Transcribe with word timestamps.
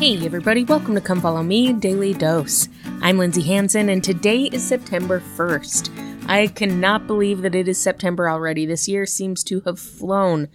Hey, 0.00 0.16
everybody, 0.24 0.64
welcome 0.64 0.94
to 0.94 1.00
Come 1.02 1.20
Follow 1.20 1.42
Me 1.42 1.74
Daily 1.74 2.14
Dose. 2.14 2.70
I'm 3.02 3.18
Lindsay 3.18 3.42
Hanson, 3.42 3.90
and 3.90 4.02
today 4.02 4.44
is 4.44 4.66
September 4.66 5.20
1st. 5.20 6.26
I 6.26 6.46
cannot 6.46 7.06
believe 7.06 7.42
that 7.42 7.54
it 7.54 7.68
is 7.68 7.78
September 7.78 8.30
already. 8.30 8.64
This 8.64 8.88
year 8.88 9.04
seems 9.04 9.44
to 9.44 9.60
have 9.66 9.78
flown 9.78 10.48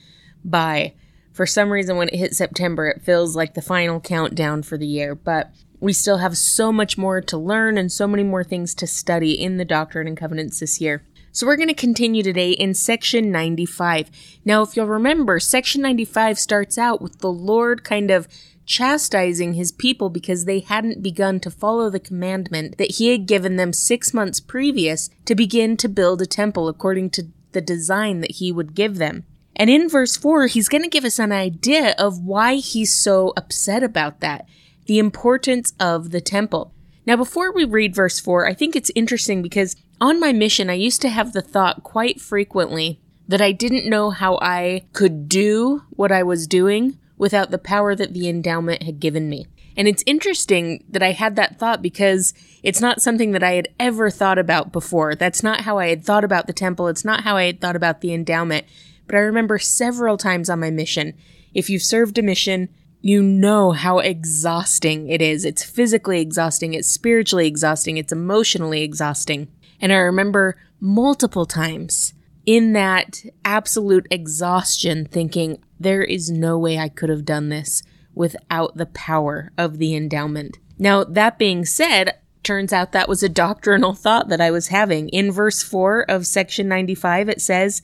by. 0.43 0.95
For 1.31 1.45
some 1.45 1.69
reason, 1.69 1.95
when 1.95 2.07
it 2.07 2.15
hits 2.15 2.39
September, 2.39 2.87
it 2.87 3.03
feels 3.03 3.35
like 3.35 3.53
the 3.53 3.61
final 3.61 3.99
countdown 3.99 4.63
for 4.63 4.79
the 4.79 4.87
year, 4.87 5.13
but 5.13 5.51
we 5.79 5.93
still 5.93 6.17
have 6.17 6.39
so 6.39 6.71
much 6.71 6.97
more 6.97 7.21
to 7.21 7.37
learn 7.37 7.77
and 7.77 7.91
so 7.91 8.07
many 8.07 8.23
more 8.23 8.43
things 8.43 8.73
to 8.73 8.87
study 8.87 9.33
in 9.33 9.57
the 9.57 9.63
Doctrine 9.65 10.07
and 10.07 10.17
Covenants 10.17 10.59
this 10.59 10.81
year. 10.81 11.03
So 11.31 11.45
we're 11.45 11.57
going 11.57 11.67
to 11.67 11.75
continue 11.75 12.23
today 12.23 12.51
in 12.51 12.73
section 12.73 13.29
95. 13.29 14.09
Now, 14.43 14.63
if 14.63 14.75
you'll 14.75 14.87
remember, 14.87 15.39
section 15.39 15.83
95 15.83 16.39
starts 16.39 16.79
out 16.79 16.99
with 16.99 17.19
the 17.19 17.31
Lord 17.31 17.83
kind 17.83 18.09
of 18.09 18.27
chastising 18.65 19.53
his 19.53 19.71
people 19.71 20.09
because 20.09 20.45
they 20.45 20.59
hadn't 20.59 21.03
begun 21.03 21.39
to 21.39 21.51
follow 21.51 21.89
the 21.89 21.99
commandment 21.99 22.77
that 22.77 22.95
he 22.95 23.11
had 23.11 23.27
given 23.27 23.55
them 23.55 23.73
six 23.73 24.13
months 24.13 24.39
previous 24.39 25.09
to 25.25 25.35
begin 25.35 25.77
to 25.77 25.87
build 25.87 26.21
a 26.21 26.25
temple 26.25 26.67
according 26.67 27.09
to 27.09 27.27
the 27.51 27.61
design 27.61 28.21
that 28.21 28.31
he 28.31 28.51
would 28.51 28.75
give 28.75 28.97
them. 28.97 29.23
And 29.55 29.69
in 29.69 29.87
verse 29.87 30.17
4, 30.17 30.47
he's 30.47 30.67
going 30.67 30.83
to 30.83 30.89
give 30.89 31.05
us 31.05 31.19
an 31.19 31.31
idea 31.31 31.95
of 31.97 32.19
why 32.19 32.55
he's 32.55 32.93
so 32.93 33.33
upset 33.37 33.83
about 33.83 34.19
that 34.19 34.47
the 34.85 34.99
importance 34.99 35.73
of 35.79 36.11
the 36.11 36.21
temple. 36.21 36.71
Now, 37.07 37.15
before 37.15 37.51
we 37.51 37.65
read 37.65 37.95
verse 37.95 38.19
4, 38.19 38.47
I 38.47 38.53
think 38.53 38.75
it's 38.75 38.91
interesting 38.93 39.41
because 39.41 39.75
on 39.99 40.19
my 40.19 40.31
mission, 40.31 40.69
I 40.69 40.73
used 40.73 41.01
to 41.01 41.09
have 41.09 41.33
the 41.33 41.41
thought 41.41 41.83
quite 41.83 42.21
frequently 42.21 42.99
that 43.27 43.41
I 43.41 43.51
didn't 43.51 43.89
know 43.89 44.11
how 44.11 44.37
I 44.41 44.83
could 44.93 45.27
do 45.27 45.83
what 45.89 46.11
I 46.11 46.21
was 46.21 46.45
doing 46.45 46.99
without 47.17 47.51
the 47.51 47.57
power 47.57 47.95
that 47.95 48.13
the 48.13 48.27
endowment 48.27 48.83
had 48.83 48.99
given 48.99 49.29
me. 49.29 49.47
And 49.77 49.87
it's 49.87 50.03
interesting 50.05 50.83
that 50.89 51.03
I 51.03 51.11
had 51.11 51.35
that 51.35 51.59
thought 51.59 51.81
because 51.81 52.33
it's 52.63 52.81
not 52.81 53.01
something 53.01 53.31
that 53.31 53.43
I 53.43 53.51
had 53.51 53.67
ever 53.79 54.09
thought 54.09 54.37
about 54.37 54.71
before. 54.71 55.15
That's 55.15 55.43
not 55.43 55.61
how 55.61 55.77
I 55.77 55.87
had 55.87 56.03
thought 56.03 56.23
about 56.23 56.47
the 56.47 56.53
temple. 56.53 56.87
It's 56.87 57.05
not 57.05 57.23
how 57.23 57.35
I 57.35 57.45
had 57.45 57.59
thought 57.59 57.75
about 57.75 58.01
the 58.01 58.13
endowment. 58.13 58.65
But 59.05 59.15
I 59.15 59.19
remember 59.19 59.59
several 59.59 60.17
times 60.17 60.49
on 60.49 60.59
my 60.59 60.71
mission, 60.71 61.13
if 61.53 61.69
you've 61.69 61.83
served 61.83 62.17
a 62.17 62.21
mission, 62.21 62.69
you 63.01 63.21
know 63.21 63.71
how 63.71 63.99
exhausting 63.99 65.09
it 65.09 65.21
is. 65.21 65.45
It's 65.45 65.63
physically 65.63 66.21
exhausting, 66.21 66.73
it's 66.73 66.89
spiritually 66.89 67.45
exhausting, 67.45 67.97
it's 67.97 68.11
emotionally 68.11 68.81
exhausting. 68.81 69.47
And 69.79 69.93
I 69.93 69.97
remember 69.97 70.57
multiple 70.79 71.45
times 71.45 72.14
in 72.45 72.73
that 72.73 73.21
absolute 73.43 74.07
exhaustion 74.11 75.05
thinking, 75.05 75.59
there 75.79 76.03
is 76.03 76.29
no 76.29 76.57
way 76.57 76.77
I 76.77 76.89
could 76.89 77.09
have 77.09 77.25
done 77.25 77.49
this 77.49 77.83
without 78.13 78.77
the 78.77 78.85
power 78.85 79.51
of 79.57 79.77
the 79.77 79.95
endowment. 79.95 80.59
Now, 80.77 81.03
that 81.03 81.37
being 81.37 81.65
said, 81.65 82.17
turns 82.43 82.71
out 82.71 82.91
that 82.91 83.09
was 83.09 83.23
a 83.23 83.29
doctrinal 83.29 83.93
thought 83.93 84.29
that 84.29 84.39
I 84.39 84.51
was 84.51 84.67
having. 84.67 85.09
In 85.09 85.31
verse 85.31 85.63
4 85.63 86.03
of 86.03 86.27
section 86.27 86.67
95, 86.67 87.29
it 87.29 87.41
says, 87.41 87.81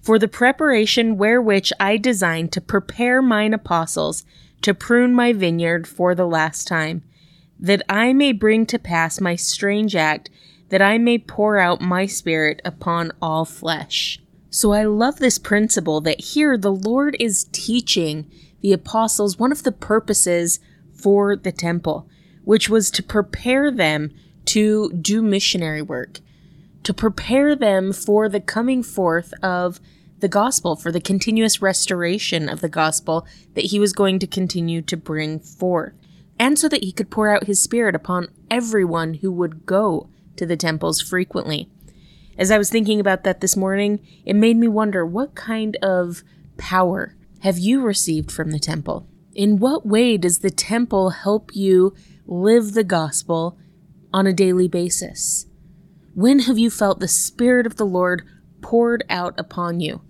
For 0.00 0.18
the 0.18 0.28
preparation 0.28 1.16
wherewith 1.16 1.70
I 1.80 1.96
designed 1.96 2.52
to 2.52 2.60
prepare 2.60 3.22
mine 3.22 3.54
apostles 3.54 4.24
to 4.60 4.74
prune 4.74 5.14
my 5.14 5.32
vineyard 5.32 5.88
for 5.88 6.14
the 6.14 6.26
last 6.26 6.68
time, 6.68 7.02
that 7.58 7.82
I 7.88 8.12
may 8.12 8.32
bring 8.32 8.66
to 8.66 8.78
pass 8.78 9.20
my 9.20 9.34
strange 9.34 9.96
act, 9.96 10.30
that 10.72 10.80
I 10.80 10.96
may 10.96 11.18
pour 11.18 11.58
out 11.58 11.82
my 11.82 12.06
spirit 12.06 12.62
upon 12.64 13.12
all 13.20 13.44
flesh. 13.44 14.18
So 14.48 14.72
I 14.72 14.84
love 14.84 15.18
this 15.18 15.38
principle 15.38 16.00
that 16.00 16.18
here 16.18 16.56
the 16.56 16.72
Lord 16.72 17.14
is 17.20 17.44
teaching 17.52 18.30
the 18.62 18.72
apostles 18.72 19.38
one 19.38 19.52
of 19.52 19.64
the 19.64 19.72
purposes 19.72 20.60
for 20.90 21.36
the 21.36 21.52
temple, 21.52 22.08
which 22.44 22.70
was 22.70 22.90
to 22.92 23.02
prepare 23.02 23.70
them 23.70 24.12
to 24.46 24.90
do 24.92 25.20
missionary 25.20 25.82
work, 25.82 26.20
to 26.84 26.94
prepare 26.94 27.54
them 27.54 27.92
for 27.92 28.30
the 28.30 28.40
coming 28.40 28.82
forth 28.82 29.34
of 29.42 29.78
the 30.20 30.28
gospel, 30.28 30.74
for 30.74 30.90
the 30.90 31.02
continuous 31.02 31.60
restoration 31.60 32.48
of 32.48 32.62
the 32.62 32.70
gospel 32.70 33.26
that 33.52 33.66
he 33.66 33.78
was 33.78 33.92
going 33.92 34.18
to 34.20 34.26
continue 34.26 34.80
to 34.80 34.96
bring 34.96 35.38
forth, 35.38 35.92
and 36.38 36.58
so 36.58 36.66
that 36.66 36.82
he 36.82 36.92
could 36.92 37.10
pour 37.10 37.28
out 37.28 37.44
his 37.44 37.62
spirit 37.62 37.94
upon 37.94 38.28
everyone 38.50 39.14
who 39.14 39.30
would 39.30 39.66
go 39.66 40.08
to 40.36 40.46
the 40.46 40.56
temples 40.56 41.00
frequently. 41.00 41.68
As 42.38 42.50
I 42.50 42.58
was 42.58 42.70
thinking 42.70 42.98
about 42.98 43.24
that 43.24 43.40
this 43.40 43.56
morning, 43.56 44.00
it 44.24 44.34
made 44.34 44.56
me 44.56 44.68
wonder 44.68 45.04
what 45.04 45.34
kind 45.34 45.76
of 45.82 46.22
power 46.56 47.14
have 47.40 47.58
you 47.58 47.82
received 47.82 48.30
from 48.30 48.50
the 48.50 48.58
temple? 48.58 49.06
In 49.34 49.58
what 49.58 49.86
way 49.86 50.16
does 50.16 50.38
the 50.38 50.50
temple 50.50 51.10
help 51.10 51.54
you 51.54 51.94
live 52.26 52.72
the 52.72 52.84
gospel 52.84 53.58
on 54.12 54.26
a 54.26 54.32
daily 54.32 54.68
basis? 54.68 55.46
When 56.14 56.40
have 56.40 56.58
you 56.58 56.70
felt 56.70 57.00
the 57.00 57.08
Spirit 57.08 57.66
of 57.66 57.76
the 57.76 57.86
Lord 57.86 58.22
poured 58.60 59.04
out 59.08 59.34
upon 59.38 59.80
you 59.80 60.02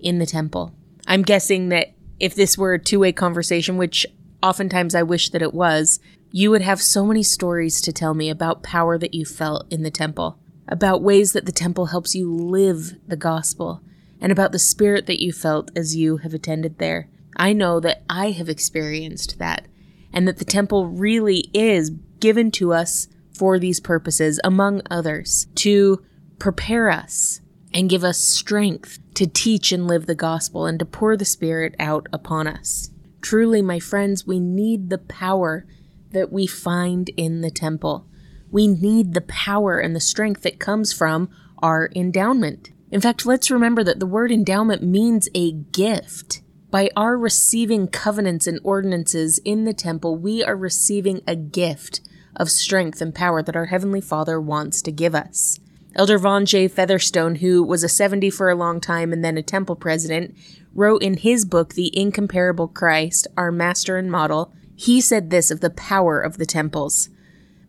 in 0.00 0.18
the 0.18 0.26
temple? 0.26 0.74
I'm 1.06 1.22
guessing 1.22 1.68
that 1.68 1.94
if 2.20 2.34
this 2.34 2.56
were 2.56 2.74
a 2.74 2.78
two 2.78 3.00
way 3.00 3.12
conversation, 3.12 3.76
which 3.76 4.06
oftentimes 4.42 4.94
I 4.94 5.02
wish 5.02 5.30
that 5.30 5.42
it 5.42 5.54
was, 5.54 6.00
you 6.30 6.50
would 6.50 6.62
have 6.62 6.80
so 6.80 7.04
many 7.04 7.22
stories 7.22 7.80
to 7.80 7.92
tell 7.92 8.14
me 8.14 8.28
about 8.28 8.62
power 8.62 8.98
that 8.98 9.14
you 9.14 9.24
felt 9.24 9.70
in 9.72 9.82
the 9.82 9.90
temple 9.90 10.38
about 10.68 11.02
ways 11.02 11.32
that 11.32 11.46
the 11.46 11.52
temple 11.52 11.86
helps 11.86 12.14
you 12.14 12.30
live 12.30 12.94
the 13.06 13.16
gospel, 13.16 13.82
and 14.20 14.30
about 14.30 14.52
the 14.52 14.58
spirit 14.58 15.06
that 15.06 15.22
you 15.22 15.32
felt 15.32 15.70
as 15.74 15.96
you 15.96 16.18
have 16.18 16.34
attended 16.34 16.78
there. 16.78 17.08
I 17.36 17.52
know 17.52 17.80
that 17.80 18.02
I 18.10 18.30
have 18.32 18.48
experienced 18.48 19.38
that, 19.38 19.66
and 20.12 20.28
that 20.28 20.36
the 20.36 20.44
temple 20.44 20.86
really 20.86 21.50
is 21.54 21.90
given 22.20 22.50
to 22.52 22.72
us 22.72 23.08
for 23.32 23.58
these 23.58 23.80
purposes, 23.80 24.40
among 24.44 24.82
others, 24.90 25.46
to 25.54 26.04
prepare 26.38 26.90
us 26.90 27.40
and 27.72 27.90
give 27.90 28.04
us 28.04 28.18
strength 28.18 28.98
to 29.14 29.26
teach 29.26 29.72
and 29.72 29.86
live 29.86 30.06
the 30.06 30.14
gospel 30.14 30.66
and 30.66 30.78
to 30.78 30.84
pour 30.84 31.16
the 31.16 31.24
Spirit 31.24 31.74
out 31.78 32.08
upon 32.12 32.46
us. 32.46 32.90
Truly, 33.20 33.62
my 33.62 33.78
friends, 33.78 34.26
we 34.26 34.40
need 34.40 34.90
the 34.90 34.98
power 34.98 35.66
that 36.12 36.32
we 36.32 36.46
find 36.46 37.10
in 37.16 37.40
the 37.40 37.50
temple. 37.50 38.06
We 38.50 38.66
need 38.66 39.14
the 39.14 39.20
power 39.20 39.78
and 39.78 39.94
the 39.94 40.00
strength 40.00 40.42
that 40.42 40.58
comes 40.58 40.92
from 40.92 41.28
our 41.58 41.90
endowment. 41.94 42.70
In 42.90 43.00
fact, 43.00 43.26
let's 43.26 43.50
remember 43.50 43.84
that 43.84 44.00
the 44.00 44.06
word 44.06 44.32
endowment 44.32 44.82
means 44.82 45.28
a 45.34 45.52
gift. 45.52 46.40
By 46.70 46.90
our 46.96 47.16
receiving 47.16 47.88
covenants 47.88 48.46
and 48.46 48.60
ordinances 48.62 49.38
in 49.44 49.64
the 49.64 49.74
temple, 49.74 50.16
we 50.16 50.42
are 50.44 50.56
receiving 50.56 51.22
a 51.26 51.36
gift 51.36 52.00
of 52.36 52.50
strength 52.50 53.00
and 53.00 53.14
power 53.14 53.42
that 53.42 53.56
our 53.56 53.66
Heavenly 53.66 54.00
Father 54.00 54.40
wants 54.40 54.80
to 54.82 54.92
give 54.92 55.14
us. 55.14 55.60
Elder 55.94 56.18
Vaughn 56.18 56.46
J. 56.46 56.68
Featherstone, 56.68 57.36
who 57.36 57.62
was 57.62 57.82
a 57.82 57.88
70 57.88 58.30
for 58.30 58.50
a 58.50 58.54
long 58.54 58.80
time 58.80 59.12
and 59.12 59.24
then 59.24 59.36
a 59.36 59.42
temple 59.42 59.76
president, 59.76 60.36
wrote 60.74 61.02
in 61.02 61.16
his 61.16 61.44
book, 61.44 61.74
The 61.74 61.90
Incomparable 61.98 62.68
Christ, 62.68 63.26
Our 63.36 63.50
Master 63.50 63.96
and 63.96 64.10
Model, 64.10 64.52
he 64.80 65.00
said 65.00 65.28
this 65.30 65.50
of 65.50 65.60
the 65.60 65.70
power 65.70 66.20
of 66.20 66.38
the 66.38 66.46
temples. 66.46 67.08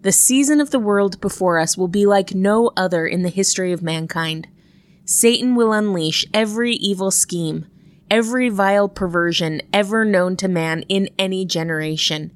The 0.03 0.12
season 0.12 0.62
of 0.62 0.70
the 0.70 0.78
world 0.78 1.20
before 1.20 1.58
us 1.58 1.75
will 1.75 1.88
be 1.88 2.06
like 2.06 2.36
no 2.36 2.72
other 2.78 3.08
in 3.08 3.24
the 3.24 3.30
history 3.30 3.72
of 3.72 3.81
mankind. 3.81 4.47
Satan 5.06 5.56
will 5.56 5.74
unleash 5.74 6.24
every 6.36 6.75
evil 6.75 7.09
scheme, 7.09 7.66
every 8.12 8.47
vile 8.47 8.88
perversion 8.88 9.59
ever 9.74 10.06
known 10.06 10.38
to 10.38 10.47
man 10.47 10.84
in 10.84 11.09
any 11.18 11.46
generation. 11.46 12.30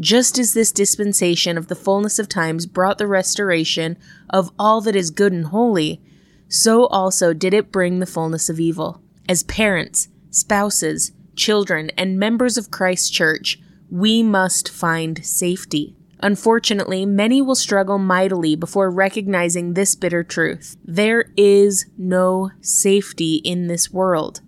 Just 0.00 0.38
as 0.38 0.54
this 0.54 0.72
dispensation 0.72 1.58
of 1.58 1.68
the 1.68 1.76
fullness 1.76 2.18
of 2.18 2.30
times 2.30 2.64
brought 2.64 2.96
the 2.96 3.06
restoration 3.06 3.98
of 4.30 4.50
all 4.58 4.80
that 4.80 4.96
is 4.96 5.10
good 5.10 5.34
and 5.34 5.48
holy, 5.48 6.00
so 6.48 6.86
also 6.86 7.34
did 7.34 7.52
it 7.52 7.70
bring 7.70 7.98
the 7.98 8.06
fullness 8.06 8.48
of 8.48 8.58
evil. 8.58 9.02
As 9.28 9.42
parents, 9.42 10.08
spouses, 10.30 11.12
children, 11.36 11.90
and 11.98 12.18
members 12.18 12.56
of 12.56 12.70
Christ's 12.70 13.10
church, 13.10 13.60
we 13.90 14.22
must 14.22 14.68
find 14.68 15.24
safety. 15.24 15.96
Unfortunately, 16.20 17.06
many 17.06 17.40
will 17.40 17.54
struggle 17.54 17.98
mightily 17.98 18.56
before 18.56 18.90
recognizing 18.90 19.74
this 19.74 19.94
bitter 19.94 20.24
truth. 20.24 20.76
There 20.84 21.32
is 21.36 21.86
no 21.96 22.50
safety 22.60 23.36
in 23.44 23.68
this 23.68 23.92
world. 23.92 24.40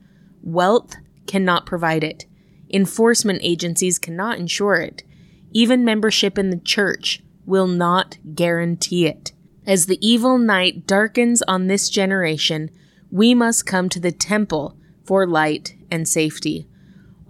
Wealth 0.42 0.96
cannot 1.26 1.66
provide 1.66 2.02
it. 2.02 2.26
Enforcement 2.72 3.40
agencies 3.42 3.98
cannot 3.98 4.38
ensure 4.38 4.76
it. 4.76 5.04
Even 5.52 5.84
membership 5.84 6.38
in 6.38 6.50
the 6.50 6.58
church 6.58 7.22
will 7.46 7.66
not 7.66 8.18
guarantee 8.34 9.06
it. 9.06 9.32
As 9.66 9.86
the 9.86 10.04
evil 10.06 10.38
night 10.38 10.86
darkens 10.86 11.42
on 11.42 11.66
this 11.66 11.88
generation, 11.88 12.70
we 13.10 13.34
must 13.34 13.66
come 13.66 13.88
to 13.88 14.00
the 14.00 14.12
temple 14.12 14.76
for 15.04 15.26
light 15.26 15.76
and 15.90 16.08
safety. 16.08 16.68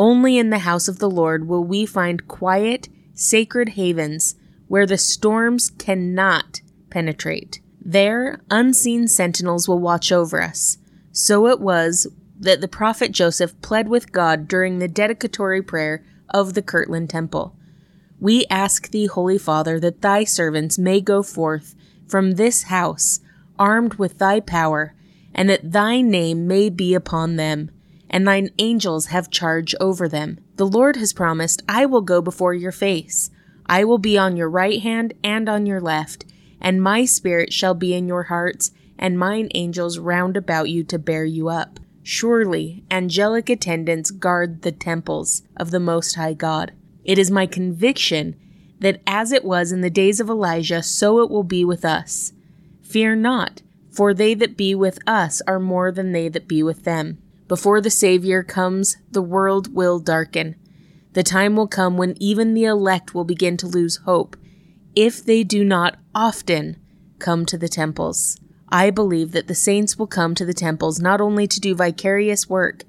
Only 0.01 0.39
in 0.39 0.49
the 0.49 0.61
house 0.61 0.89
of 0.89 0.99
the 0.99 1.11
Lord 1.11 1.47
will 1.47 1.63
we 1.63 1.85
find 1.85 2.27
quiet 2.27 2.89
sacred 3.13 3.71
havens 3.71 4.35
where 4.67 4.87
the 4.87 4.97
storms 4.97 5.69
cannot 5.69 6.63
penetrate. 6.89 7.61
There, 7.83 8.41
unseen 8.51 9.09
sentinels 9.09 9.69
will 9.69 9.79
watch 9.79 10.11
over 10.11 10.43
us. 10.43 10.79
So 11.13 11.49
it 11.49 11.61
was 11.61 12.07
that 12.39 12.63
the 12.63 12.67
prophet 12.67 13.13
Joseph 13.13 13.61
pled 13.61 13.89
with 13.89 14.11
God 14.11 14.49
during 14.49 14.79
the 14.79 14.89
dedicatory 14.89 15.61
prayer 15.61 16.03
of 16.31 16.55
the 16.55 16.63
Kirtland 16.63 17.11
Temple. 17.11 17.55
we 18.19 18.47
ask 18.49 18.91
thee, 18.91 19.05
Holy 19.05 19.37
Father, 19.37 19.79
that 19.81 20.01
thy 20.01 20.25
servants 20.25 20.79
may 20.79 21.03
go 21.03 21.23
forth 21.23 21.75
from 22.09 22.33
this 22.33 22.65
house 22.65 23.21
armed 23.59 23.95
with 23.95 24.17
thy 24.17 24.41
power, 24.41 24.95
and 25.35 25.51
that 25.51 25.73
thy 25.73 26.01
name 26.01 26.47
may 26.47 26.71
be 26.71 26.95
upon 26.95 27.37
them, 27.37 27.71
and 28.11 28.27
thine 28.27 28.51
angels 28.59 29.07
have 29.07 29.31
charge 29.31 29.75
over 29.81 30.09
them. 30.09 30.39
The 30.57 30.67
Lord 30.67 30.97
has 30.97 31.13
promised, 31.13 31.63
I 31.69 31.87
will 31.87 32.03
go 32.03 32.21
before 32.21 32.53
your 32.53 32.73
face. 32.73 33.31
I 33.67 33.85
will 33.85 33.99
be 33.99 34.19
on 34.19 34.37
your 34.37 34.51
right 34.51 34.83
hand 34.83 35.15
and 35.23 35.49
on 35.49 35.65
your 35.65 35.81
left, 35.81 36.27
and 36.61 36.83
my 36.83 37.05
spirit 37.05 37.53
shall 37.53 37.75
be 37.75 37.95
in 37.95 38.09
your 38.09 38.25
hearts, 38.25 38.73
and 38.99 39.19
mine 39.19 39.49
angels 39.55 39.99
round 39.99 40.37
about 40.37 40.69
you 40.69 40.83
to 40.85 40.99
bear 40.99 41.25
you 41.25 41.49
up. 41.49 41.79
Surely 42.03 42.85
angelic 42.91 43.49
attendants 43.49 44.11
guard 44.11 44.63
the 44.63 44.73
temples 44.73 45.43
of 45.57 45.71
the 45.71 45.81
Most 45.81 46.17
High 46.17 46.35
God. 46.35 46.73
It 47.05 47.17
is 47.17 47.31
my 47.31 47.47
conviction 47.47 48.35
that 48.81 49.01
as 49.07 49.31
it 49.31 49.45
was 49.45 49.71
in 49.71 49.83
the 49.83 49.91
days 49.91 50.19
of 50.19 50.29
Elijah, 50.29 50.83
so 50.83 51.21
it 51.21 51.31
will 51.31 51.45
be 51.45 51.65
with 51.65 51.85
us. 51.85 52.33
Fear 52.83 53.17
not, 53.17 53.63
for 53.93 54.13
they 54.13 54.35
that 54.35 54.57
be 54.57 54.75
with 54.75 54.99
us 55.07 55.41
are 55.47 55.61
more 55.61 55.93
than 55.93 56.11
they 56.11 56.29
that 56.29 56.49
be 56.49 56.63
with 56.63 56.83
them. 56.85 57.19
Before 57.51 57.81
the 57.81 57.91
Savior 57.91 58.45
comes, 58.45 58.97
the 59.11 59.21
world 59.21 59.75
will 59.75 59.99
darken. 59.99 60.55
The 61.15 61.25
time 61.25 61.57
will 61.57 61.67
come 61.67 61.97
when 61.97 62.15
even 62.23 62.55
the 62.55 62.63
elect 62.63 63.13
will 63.13 63.25
begin 63.25 63.57
to 63.57 63.67
lose 63.67 63.97
hope 64.05 64.37
if 64.95 65.25
they 65.25 65.43
do 65.43 65.65
not 65.65 65.99
often 66.15 66.77
come 67.19 67.45
to 67.47 67.59
the 67.59 67.69
temples. 67.69 68.39
I 68.69 68.91
believe 68.91 69.33
that 69.33 69.49
the 69.49 69.57
saints 69.57 69.99
will 69.99 70.07
come 70.07 70.37
to 70.37 70.45
the 70.45 70.55
temples 70.55 71.01
not 71.01 71.21
only 71.21 71.49
to 71.49 71.59
do 71.59 71.75
vicarious 71.75 72.49
work, 72.49 72.85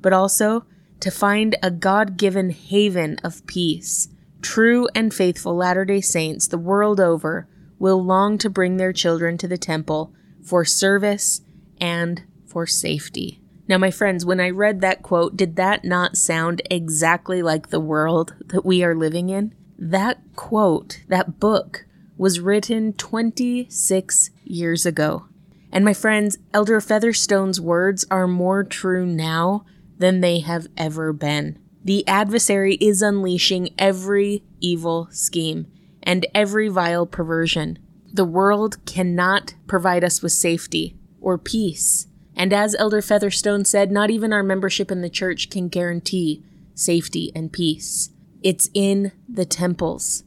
but 0.00 0.12
also 0.12 0.64
to 1.00 1.10
find 1.10 1.56
a 1.60 1.72
God 1.72 2.16
given 2.16 2.50
haven 2.50 3.16
of 3.24 3.44
peace. 3.48 4.10
True 4.40 4.86
and 4.94 5.12
faithful 5.12 5.56
Latter 5.56 5.84
day 5.84 6.00
Saints 6.00 6.46
the 6.46 6.56
world 6.56 7.00
over 7.00 7.48
will 7.80 8.00
long 8.00 8.38
to 8.38 8.48
bring 8.48 8.76
their 8.76 8.92
children 8.92 9.36
to 9.38 9.48
the 9.48 9.58
temple 9.58 10.14
for 10.40 10.64
service 10.64 11.40
and 11.80 12.22
for 12.46 12.64
safety. 12.64 13.40
Now, 13.66 13.78
my 13.78 13.90
friends, 13.90 14.26
when 14.26 14.40
I 14.40 14.50
read 14.50 14.80
that 14.80 15.02
quote, 15.02 15.36
did 15.36 15.56
that 15.56 15.84
not 15.84 16.16
sound 16.16 16.60
exactly 16.70 17.42
like 17.42 17.68
the 17.68 17.80
world 17.80 18.34
that 18.46 18.64
we 18.64 18.84
are 18.84 18.94
living 18.94 19.30
in? 19.30 19.54
That 19.78 20.18
quote, 20.36 21.00
that 21.08 21.40
book, 21.40 21.86
was 22.16 22.40
written 22.40 22.92
26 22.92 24.30
years 24.44 24.86
ago. 24.86 25.26
And 25.72 25.84
my 25.84 25.94
friends, 25.94 26.38
Elder 26.52 26.80
Featherstone's 26.80 27.60
words 27.60 28.06
are 28.10 28.28
more 28.28 28.62
true 28.62 29.06
now 29.06 29.64
than 29.98 30.20
they 30.20 30.40
have 30.40 30.68
ever 30.76 31.12
been. 31.12 31.58
The 31.82 32.06
adversary 32.06 32.76
is 32.76 33.02
unleashing 33.02 33.74
every 33.78 34.44
evil 34.60 35.08
scheme 35.10 35.66
and 36.02 36.26
every 36.34 36.68
vile 36.68 37.06
perversion. 37.06 37.78
The 38.12 38.24
world 38.24 38.84
cannot 38.86 39.54
provide 39.66 40.04
us 40.04 40.22
with 40.22 40.32
safety 40.32 40.96
or 41.20 41.36
peace. 41.36 42.06
And 42.36 42.52
as 42.52 42.74
Elder 42.78 43.00
Featherstone 43.00 43.64
said, 43.64 43.90
not 43.90 44.10
even 44.10 44.32
our 44.32 44.42
membership 44.42 44.90
in 44.90 45.00
the 45.00 45.10
church 45.10 45.50
can 45.50 45.68
guarantee 45.68 46.42
safety 46.74 47.30
and 47.34 47.52
peace. 47.52 48.10
It's 48.42 48.68
in 48.74 49.12
the 49.28 49.44
temples 49.46 50.24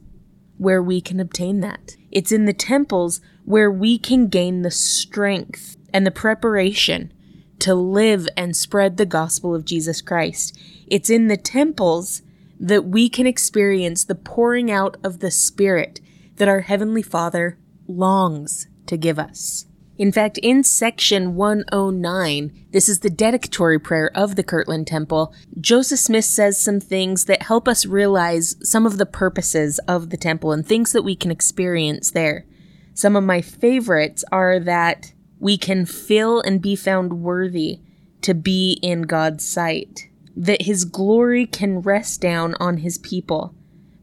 where 0.56 0.82
we 0.82 1.00
can 1.00 1.20
obtain 1.20 1.60
that. 1.60 1.96
It's 2.10 2.32
in 2.32 2.46
the 2.46 2.52
temples 2.52 3.20
where 3.44 3.70
we 3.70 3.98
can 3.98 4.28
gain 4.28 4.62
the 4.62 4.70
strength 4.70 5.76
and 5.92 6.06
the 6.06 6.10
preparation 6.10 7.12
to 7.60 7.74
live 7.74 8.28
and 8.36 8.56
spread 8.56 8.96
the 8.96 9.06
gospel 9.06 9.54
of 9.54 9.64
Jesus 9.64 10.00
Christ. 10.00 10.58
It's 10.86 11.10
in 11.10 11.28
the 11.28 11.36
temples 11.36 12.22
that 12.58 12.86
we 12.86 13.08
can 13.08 13.26
experience 13.26 14.04
the 14.04 14.14
pouring 14.14 14.70
out 14.70 14.96
of 15.04 15.20
the 15.20 15.30
Spirit 15.30 16.00
that 16.36 16.48
our 16.48 16.60
Heavenly 16.60 17.02
Father 17.02 17.58
longs 17.86 18.68
to 18.86 18.96
give 18.96 19.18
us. 19.18 19.66
In 19.98 20.12
fact, 20.12 20.38
in 20.38 20.62
section 20.62 21.34
109, 21.34 22.66
this 22.70 22.88
is 22.88 23.00
the 23.00 23.10
dedicatory 23.10 23.80
prayer 23.80 24.12
of 24.14 24.36
the 24.36 24.44
Kirtland 24.44 24.86
Temple, 24.86 25.34
Joseph 25.60 25.98
Smith 25.98 26.24
says 26.24 26.56
some 26.56 26.78
things 26.78 27.24
that 27.24 27.42
help 27.42 27.66
us 27.66 27.84
realize 27.84 28.54
some 28.62 28.86
of 28.86 28.96
the 28.96 29.06
purposes 29.06 29.80
of 29.88 30.10
the 30.10 30.16
temple 30.16 30.52
and 30.52 30.64
things 30.64 30.92
that 30.92 31.02
we 31.02 31.16
can 31.16 31.32
experience 31.32 32.12
there. 32.12 32.46
Some 32.94 33.16
of 33.16 33.24
my 33.24 33.40
favorites 33.40 34.24
are 34.30 34.60
that 34.60 35.14
we 35.40 35.58
can 35.58 35.84
feel 35.84 36.40
and 36.40 36.62
be 36.62 36.76
found 36.76 37.20
worthy 37.20 37.80
to 38.22 38.34
be 38.34 38.78
in 38.80 39.02
God's 39.02 39.44
sight, 39.44 40.08
that 40.36 40.62
His 40.62 40.84
glory 40.84 41.44
can 41.44 41.80
rest 41.80 42.20
down 42.20 42.54
on 42.60 42.78
His 42.78 42.98
people, 42.98 43.52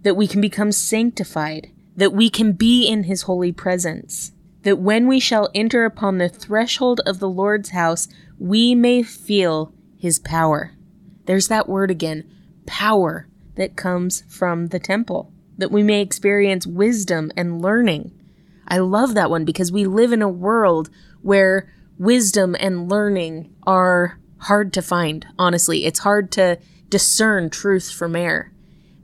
that 0.03 0.15
we 0.15 0.27
can 0.27 0.41
become 0.41 0.73
sanctified, 0.73 1.71
that 1.95 2.11
we 2.11 2.29
can 2.29 2.51
be 2.51 2.85
in 2.85 3.03
His 3.03 3.23
holy 3.23 3.53
presence, 3.53 4.33
that 4.65 4.79
when 4.79 5.07
we 5.07 5.19
shall 5.19 5.47
enter 5.53 5.85
upon 5.85 6.17
the 6.17 6.27
threshold 6.27 6.99
of 7.05 7.19
the 7.19 7.29
Lord's 7.29 7.69
house, 7.69 8.07
we 8.39 8.73
may 8.73 9.03
feel 9.03 9.71
His 9.95 10.17
power. 10.17 10.73
There's 11.27 11.47
that 11.49 11.69
word 11.69 11.91
again 11.91 12.29
power 12.65 13.27
that 13.53 13.75
comes 13.75 14.23
from 14.27 14.67
the 14.67 14.79
temple, 14.79 15.31
that 15.55 15.71
we 15.71 15.83
may 15.83 16.01
experience 16.01 16.65
wisdom 16.65 17.31
and 17.37 17.61
learning. 17.61 18.11
I 18.67 18.79
love 18.79 19.13
that 19.13 19.29
one 19.29 19.45
because 19.45 19.71
we 19.71 19.85
live 19.85 20.11
in 20.11 20.23
a 20.23 20.27
world 20.27 20.89
where 21.21 21.71
wisdom 21.99 22.55
and 22.59 22.89
learning 22.89 23.53
are 23.67 24.19
hard 24.39 24.73
to 24.73 24.81
find, 24.81 25.27
honestly. 25.37 25.85
It's 25.85 25.99
hard 25.99 26.31
to 26.33 26.57
discern 26.89 27.51
truth 27.51 27.91
from 27.91 28.15
error. 28.15 28.51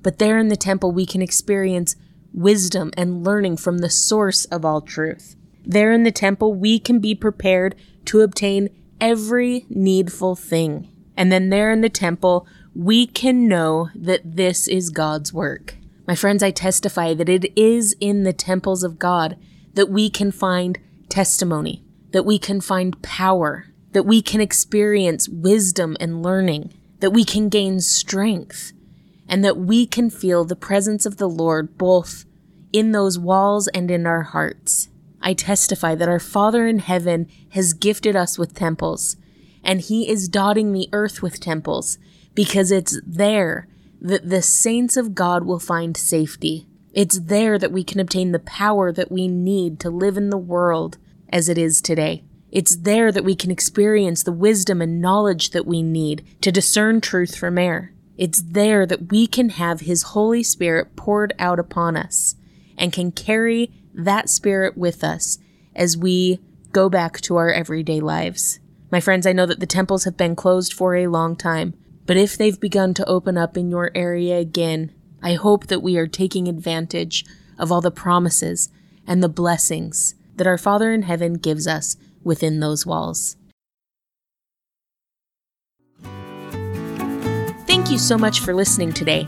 But 0.02 0.18
there 0.18 0.40
in 0.40 0.48
the 0.48 0.56
temple, 0.56 0.92
we 0.92 1.06
can 1.06 1.22
experience 1.22 1.96
wisdom 2.34 2.92
and 2.98 3.24
learning 3.24 3.58
from 3.58 3.78
the 3.78 3.92
source 3.92 4.46
of 4.46 4.66
all 4.66 4.82
truth. 4.82 5.36
There 5.72 5.94
in 5.94 6.04
the 6.04 6.12
temple, 6.12 6.54
we 6.54 6.80
can 6.80 7.00
be 7.00 7.16
prepared 7.16 7.76
to 8.04 8.20
obtain 8.20 8.68
every 9.00 9.66
needful 9.70 10.36
thing. 10.36 10.90
And 11.16 11.32
then 11.32 11.50
there 11.50 11.72
in 11.72 11.80
the 11.80 11.88
temple, 11.88 12.46
we 12.76 13.08
can 13.08 13.48
know 13.48 13.90
that 13.96 14.36
this 14.36 14.68
is 14.68 14.90
God's 14.90 15.32
work. 15.32 15.78
My 16.06 16.14
friends, 16.14 16.44
I 16.44 16.52
testify 16.52 17.14
that 17.14 17.30
it 17.30 17.58
is 17.58 17.96
in 18.02 18.24
the 18.24 18.34
temples 18.34 18.84
of 18.84 19.00
God 19.00 19.38
that 19.74 19.90
we 19.90 20.10
can 20.10 20.34
find 20.34 20.78
testimony, 21.08 21.86
that 22.12 22.26
we 22.26 22.38
can 22.38 22.60
find 22.60 23.02
power, 23.02 23.68
that 23.94 24.04
we 24.04 24.22
can 24.22 24.42
experience 24.42 25.30
wisdom 25.30 25.96
and 26.02 26.22
learning, 26.22 26.74
that 27.00 27.12
we 27.12 27.24
can 27.24 27.48
gain 27.48 27.80
strength, 27.80 28.74
and 29.26 29.42
that 29.46 29.56
we 29.56 29.86
can 29.86 30.10
feel 30.10 30.44
the 30.44 30.54
presence 30.58 31.06
of 31.06 31.16
the 31.16 31.30
Lord 31.30 31.78
both 31.78 32.26
in 32.74 32.92
those 32.92 33.18
walls 33.18 33.70
and 33.70 33.90
in 33.90 34.06
our 34.06 34.24
hearts. 34.24 34.90
I 35.22 35.34
testify 35.34 35.96
that 35.96 36.10
our 36.10 36.20
Father 36.20 36.68
in 36.68 36.80
heaven 36.80 37.28
has 37.50 37.74
gifted 37.74 38.16
us 38.16 38.38
with 38.38 38.56
temples, 38.56 39.18
and 39.64 39.82
He 39.82 40.10
is 40.10 40.28
dotting 40.28 40.74
the 40.74 40.90
earth 40.92 41.22
with 41.22 41.40
temples 41.40 41.98
because 42.34 42.72
it's 42.72 43.00
there 43.06 43.68
that 44.02 44.30
the 44.30 44.42
saints 44.42 44.98
of 44.98 45.14
God 45.14 45.44
will 45.44 45.60
find 45.60 45.96
safety. 45.96 46.68
It's 46.94 47.20
there 47.20 47.60
that 47.60 47.72
we 47.72 47.84
can 47.84 48.00
obtain 48.00 48.32
the 48.32 48.40
power 48.40 48.92
that 48.92 49.12
we 49.12 49.28
need 49.28 49.80
to 49.82 49.90
live 49.90 50.18
in 50.18 50.30
the 50.30 50.38
world 50.38 50.98
as 51.30 51.48
it 51.48 51.58
is 51.58 51.82
today. 51.82 52.24
It's 52.52 52.76
there 52.76 53.12
that 53.12 53.24
we 53.24 53.36
can 53.36 53.52
experience 53.52 54.24
the 54.24 54.34
wisdom 54.34 54.82
and 54.82 55.00
knowledge 55.00 55.52
that 55.52 55.66
we 55.66 55.82
need 55.82 56.26
to 56.42 56.52
discern 56.52 57.00
truth 57.00 57.36
from 57.36 57.58
error. 57.58 57.94
It's 58.18 58.42
there 58.42 58.86
that 58.88 59.10
we 59.12 59.26
can 59.26 59.50
have 59.50 59.82
His 59.82 60.04
Holy 60.04 60.44
Spirit 60.44 60.96
poured 60.96 61.34
out 61.40 61.60
upon 61.60 61.96
us 61.96 62.36
and 62.78 62.92
can 62.92 63.12
carry 63.12 63.72
that 63.94 64.30
Spirit 64.30 64.78
with 64.78 65.04
us 65.04 65.38
as 65.76 65.98
we 65.98 66.40
go 66.72 66.90
back 66.90 67.20
to 67.22 67.36
our 67.36 67.52
everyday 67.52 68.00
lives. 68.00 68.60
My 68.92 69.00
friends, 69.00 69.26
I 69.26 69.34
know 69.34 69.46
that 69.46 69.60
the 69.60 69.66
temples 69.66 70.04
have 70.04 70.18
been 70.18 70.36
closed 70.36 70.74
for 70.74 70.96
a 70.96 71.08
long 71.08 71.36
time, 71.36 71.74
but 72.06 72.18
if 72.18 72.38
they've 72.38 72.60
begun 72.60 72.94
to 72.96 73.06
open 73.06 73.38
up 73.38 73.56
in 73.56 73.70
your 73.70 73.92
area 73.96 74.38
again, 74.38 74.94
I 75.22 75.34
hope 75.34 75.68
that 75.68 75.82
we 75.82 75.98
are 75.98 76.08
taking 76.08 76.48
advantage 76.48 77.26
of 77.58 77.72
all 77.72 77.82
the 77.82 77.92
promises 77.92 78.70
and 79.08 79.22
the 79.22 79.30
blessings 79.30 80.16
that 80.36 80.48
our 80.48 80.58
Father 80.58 80.92
in 80.92 81.04
heaven 81.04 81.36
gives 81.36 81.68
us 81.68 81.96
within 82.24 82.60
those 82.60 82.86
walls. 82.86 83.38
Thank 87.68 87.92
you 87.92 87.98
so 87.98 88.18
much 88.18 88.40
for 88.40 88.54
listening 88.54 88.92
today. 88.92 89.28